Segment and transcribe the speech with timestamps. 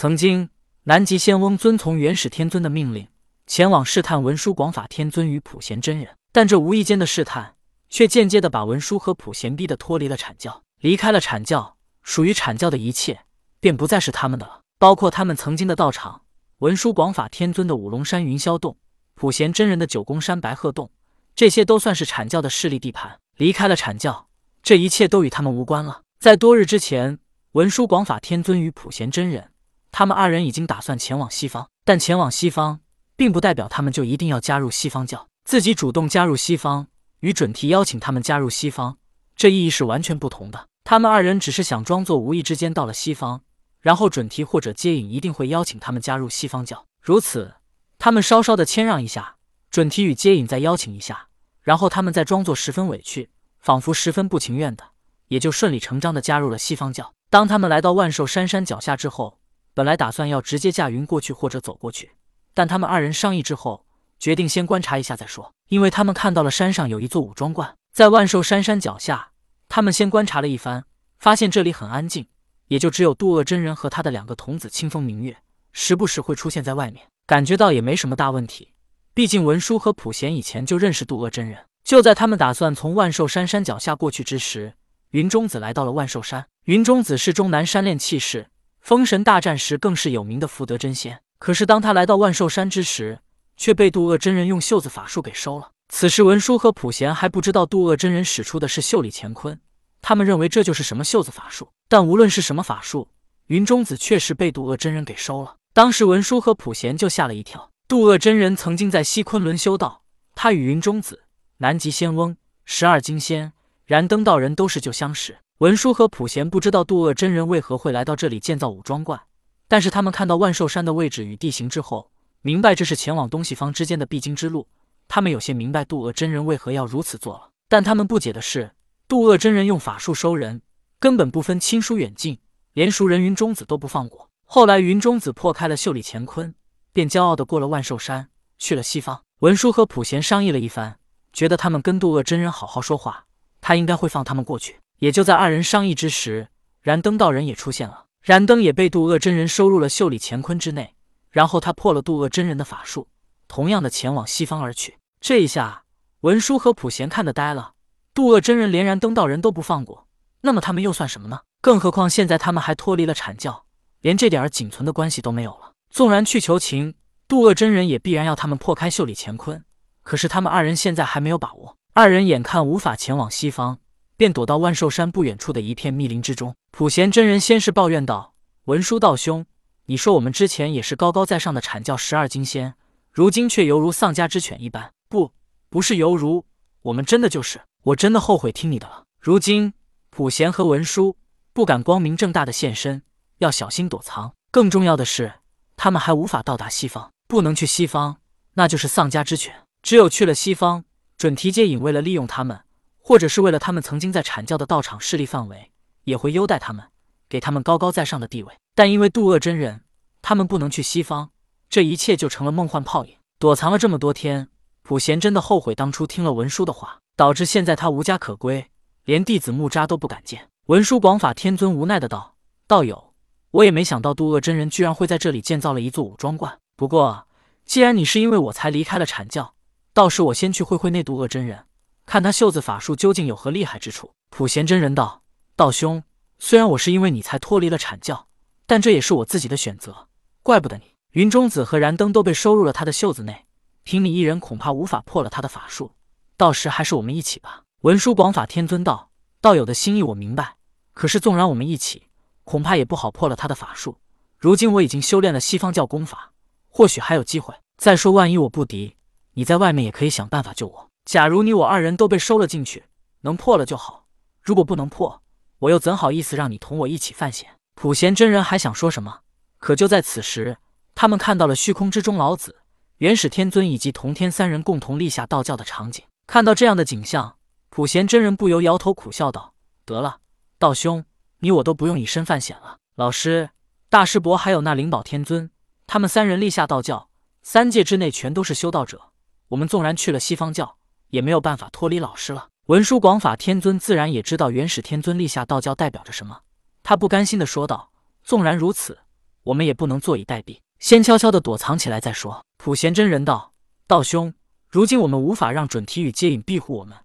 [0.00, 0.48] 曾经，
[0.84, 3.08] 南极仙翁遵从元始天尊的命令，
[3.46, 7.56] 前往试探文殊广法天尊与普贤真人，但这无意间的试探，
[7.90, 13.26] 却间接的把文殊和普贤逼得脱离了阐教，离开了阐教，属于阐教的一切，
[13.60, 16.22] 便不再是他们的了，包括他们曾经的道场，
[16.60, 18.78] 文殊广法天尊的五龙山云霄洞，
[19.14, 20.90] 普贤真人的九宫山白鹤洞，
[21.34, 23.18] 这些都算是阐教的势力地盘。
[23.36, 24.28] 离开了阐教，
[24.62, 26.00] 这一切都与他们无关了。
[26.18, 27.18] 在多日之前，
[27.52, 29.50] 文殊广法天尊与普贤真人。
[29.92, 32.80] 他们二人已经打算前往西方，但前往西方
[33.16, 35.28] 并不代表他们就一定要加入西方教。
[35.44, 36.86] 自己主动加入西方，
[37.20, 38.98] 与准提邀请他们加入西方，
[39.34, 40.68] 这意义是完全不同的。
[40.84, 43.42] 他们二人只是想装作无意之间到了西方，
[43.80, 46.86] 然后准提或者接引一定会邀请他们加入西方教。
[47.02, 47.54] 如此，
[47.98, 49.36] 他们稍稍的谦让一下，
[49.70, 51.28] 准提与接引再邀请一下，
[51.62, 54.84] 然后他们再装作十分委屈，仿佛十分不情愿的，
[55.26, 57.12] 也就顺理成章的加入了西方教。
[57.28, 59.39] 当他们来到万寿山山脚下之后。
[59.74, 62.12] 本来打算要直接驾云过去或者走过去，
[62.54, 63.86] 但他们二人商议之后，
[64.18, 65.52] 决定先观察一下再说。
[65.68, 69.30] 因为他们看到了山上有一座武装观，在万寿山山脚下。
[69.68, 70.84] 他们先观察了一番，
[71.18, 72.26] 发现这里很安静，
[72.66, 75.36] 也就只有渡厄真人和他的两个童子清风明月，
[75.72, 78.72] 时不时会出现在外面，感觉到也没什么大问题。
[79.14, 81.66] 毕竟文殊和普贤以前就认识渡厄真人。
[81.84, 84.74] 就在他们打算从万寿山山脚下过去之时，
[85.10, 86.46] 云中子来到了万寿山。
[86.64, 88.48] 云中子是终南山炼气士。
[88.80, 93.20] 封神大战时更是有名的福德真仙，可是当他来到万寿山之时，
[93.56, 95.70] 却被渡厄真人用袖子法术给收了。
[95.88, 99.60] 此时文殊和普贤还不知道渡厄真人使出的是袖里乾坤，
[100.00, 101.68] 他们认为这就是什么袖子法术。
[101.88, 103.08] 但无论是什么法术，
[103.46, 105.56] 云中子确实被渡厄真人给收了。
[105.72, 107.70] 当时文殊和普贤就吓了一跳。
[107.86, 110.02] 渡厄真人曾经在西昆仑修道，
[110.34, 111.24] 他与云中子、
[111.58, 113.52] 南极仙翁、十二金仙、
[113.84, 115.38] 燃灯道人都是旧相识。
[115.60, 119.20] 文殊和普贤不知道渡厄真人为何会来到这里建造武装观，
[119.68, 124.66] 但是他们看到万寿山的位置与地形之后，明白这是前往东西方之间的必经之路。
[125.06, 128.72] 他们有些明白渡厄真人为何要如此做了，但他们不解的是，
[129.06, 130.62] 渡厄真人用法术收人，
[130.98, 132.38] 根本不分亲疏远近，
[132.72, 134.30] 连熟人云中子都不放过。
[134.46, 136.54] 后来云中子破开了袖里乾坤，
[136.94, 139.20] 便骄傲的过了万寿山，去了西方。
[139.40, 140.96] 文殊和普贤商议了一番，
[141.34, 143.26] 觉得他们跟渡厄真人好好说话，
[143.60, 144.76] 他应该会放他们过去。
[145.00, 146.48] 也就在二人商议之时，
[146.82, 148.04] 燃灯道人也出现了。
[148.22, 150.94] 燃灯也被渡厄真人收入了袖里乾坤之内，
[151.30, 153.08] 然后他破了渡厄真人的法术，
[153.48, 154.98] 同样的前往西方而去。
[155.18, 155.84] 这一下，
[156.20, 157.72] 文殊和普贤看得呆了。
[158.12, 160.06] 渡厄真人连燃灯道人都不放过，
[160.42, 161.40] 那么他们又算什么呢？
[161.62, 163.64] 更何况现在他们还脱离了阐教，
[164.00, 165.72] 连这点儿仅存的关系都没有了。
[165.88, 166.94] 纵然去求情，
[167.26, 169.64] 渡厄真人也必然要他们破开袖里乾坤。
[170.02, 173.78] 可是他们二人现在还没有把握，二人眼看无法前往西方。
[174.20, 176.54] 便躲到万寿山不远处的一片密林之中。
[176.72, 178.34] 普贤真人先是抱怨道
[178.68, 179.46] ：“文殊道兄，
[179.86, 182.74] 你说我们之前也是高高在上的阐教十二金仙，
[183.10, 184.92] 如今却犹如丧家之犬一般。
[185.08, 185.32] 不，
[185.70, 186.44] 不是犹如，
[186.82, 187.62] 我们真的就是。
[187.84, 189.04] 我真的后悔听你的了。
[189.18, 189.72] 如今
[190.10, 191.16] 普贤和文殊
[191.54, 193.00] 不敢光明正大的现身，
[193.38, 194.34] 要小心躲藏。
[194.50, 195.32] 更重要的是，
[195.78, 198.18] 他们还无法到达西方，不能去西方，
[198.52, 199.62] 那就是丧家之犬。
[199.82, 200.84] 只有去了西方，
[201.16, 202.60] 准提接引为了利用他们。”
[203.10, 205.72] 或者是为了他们曾经在阐教的道场势力范围，
[206.04, 206.86] 也会优待他们，
[207.28, 208.54] 给他们高高在上的地位。
[208.72, 209.80] 但因为渡厄真人，
[210.22, 211.30] 他们不能去西方，
[211.68, 213.16] 这一切就成了梦幻泡影。
[213.40, 214.46] 躲藏了这么多天，
[214.82, 218.70] 普贤真的后悔当初听了文殊的话，导致现在他无家可归，
[219.02, 220.48] 连弟子木吒都不敢见。
[220.66, 222.36] 文殊广法天尊无奈的道
[222.68, 223.12] ：“道友，
[223.50, 226.56] 我也没想到渡厄真人居然会在这里建造了一座武装观。
[226.76, 227.26] 不过，
[227.64, 229.54] 既然你是因为我才离开了阐教，
[229.92, 231.64] 倒是我先去会会那渡厄真人。”
[232.10, 234.10] 看他袖子法术究竟有何厉害之处？
[234.30, 235.22] 普贤真人道
[235.54, 236.02] ：“道兄，
[236.40, 238.26] 虽然我是因为你才脱离了阐教，
[238.66, 240.08] 但这也是我自己的选择。
[240.42, 243.46] 怪不得你云中子和燃灯都被收入了他的袖子内，
[243.84, 245.92] 凭你一人恐怕无法破了他的法术。
[246.36, 250.56] 到时还是我们一起吧。”文殊广法天尊道：“道友的心意我明白，
[250.92, 252.08] 可是纵然我们一起，
[252.42, 253.98] 恐怕也不好破了他的法术。
[254.36, 256.32] 如今我已经修炼了西方教功法，
[256.68, 257.54] 或许还有机会。
[257.76, 258.96] 再说，万一我不敌，
[259.34, 262.84] 你在外面也可以想办法救我。”假如你我二人都被收了进去，
[263.22, 264.04] 能破了就好；
[264.40, 265.20] 如果不能破，
[265.58, 267.50] 我又怎好意思让你同我一起犯险？
[267.74, 269.22] 普贤真人还想说什么，
[269.58, 270.58] 可就在此时，
[270.94, 272.60] 他们看到了虚空之中老子、
[272.98, 276.04] 元始天尊以及同天三人共同立下道教的场景。
[276.28, 277.34] 看到这样的景象，
[277.70, 279.54] 普贤真人不由摇头苦笑道
[279.84, 280.18] ：“得了，
[280.60, 281.04] 道兄，
[281.40, 282.76] 你我都不用以身犯险了。
[282.94, 283.50] 老师、
[283.88, 285.50] 大师伯还有那灵宝天尊，
[285.88, 287.10] 他们三人立下道教，
[287.42, 289.10] 三界之内全都是修道者。
[289.48, 290.76] 我们纵然去了西方教。”
[291.10, 292.48] 也没有办法脱离老师了。
[292.66, 296.40] 文殊广法天尊自然也知道元始天尊立下道教代表着什么，
[296.82, 297.90] 他不甘心的说道
[298.22, 298.98] ：“纵然如此，
[299.42, 303.52] 我们也不能坐以待毙，先悄悄的躲藏起来再说。”普贤真人道
[303.88, 304.32] ：“道兄，
[304.68, 306.96] 如今我们无法让准提与接引庇护我们，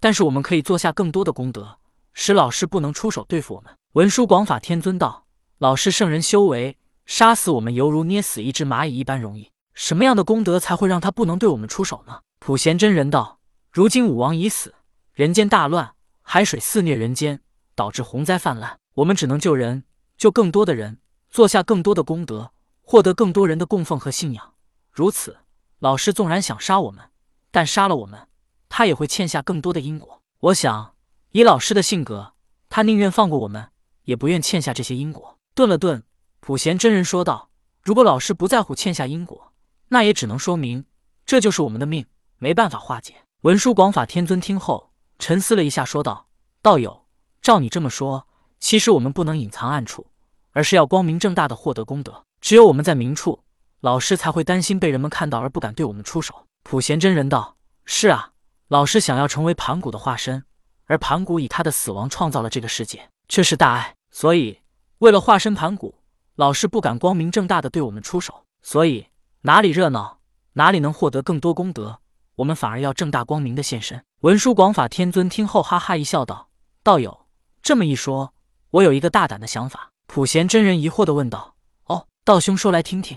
[0.00, 1.78] 但是我们可以做下更多的功德，
[2.12, 5.26] 使老师不能出手对付我们。”文殊广法天尊道
[5.58, 6.76] ：“老师圣人修为，
[7.06, 9.50] 杀死我们犹如捏死一只蚂蚁一般容易。
[9.74, 13.38] 什么样的功德才会让他不能对我们出手呢？”普贤真人道
[13.72, 14.74] ：“如今武王已死，
[15.14, 17.40] 人间大乱，海水肆虐人间，
[17.74, 18.78] 导致洪灾泛滥。
[18.96, 19.84] 我们只能救人，
[20.18, 20.98] 救更多的人，
[21.30, 22.52] 做下更多的功德，
[22.82, 24.52] 获得更多人的供奉和信仰。
[24.90, 25.38] 如此，
[25.78, 27.02] 老师纵然想杀我们，
[27.50, 28.28] 但杀了我们，
[28.68, 30.20] 他也会欠下更多的因果。
[30.40, 30.94] 我想，
[31.30, 32.34] 以老师的性格，
[32.68, 33.70] 他宁愿放过我们，
[34.04, 36.02] 也不愿欠下这些因果。”顿了顿，
[36.40, 37.48] 普贤真人说道
[37.82, 39.54] ：“如果老师不在乎欠下因果，
[39.88, 40.84] 那也只能说明
[41.24, 42.04] 这就是我们的命。”
[42.36, 43.14] 没办法化解。
[43.42, 46.28] 文殊广法天尊听后沉思了一下，说道
[46.62, 47.06] ：“道友，
[47.40, 48.28] 照你这么说，
[48.60, 50.06] 其实我们不能隐藏暗处，
[50.52, 52.22] 而是要光明正大的获得功德。
[52.40, 53.42] 只有我们在明处，
[53.80, 58.30] 老师才会担心被人们看到而不敢对我们出手。”普贤真人道：“是啊，
[58.68, 60.44] 老师想要成为盘古的化身，
[60.84, 63.96] 而盘古以他的死亡创造了这个世界，这是大爱。
[64.12, 64.60] 所以
[64.98, 65.96] 为了化身盘古，
[66.36, 68.44] 老师不敢光明正大的对我们出手。
[68.62, 69.08] 所以
[69.40, 70.20] 哪里热闹，
[70.52, 71.98] 哪里能获得更多功德。”
[72.36, 74.04] 我们反而要正大光明的现身。
[74.20, 76.48] 文殊广法天尊听后哈哈一笑，道
[76.82, 77.26] ：“道友
[77.62, 78.32] 这么一说，
[78.70, 81.54] 我有一个大胆的想法。”普贤真人疑惑的问道
[81.86, 83.16] ：“哦，道兄说来听听。”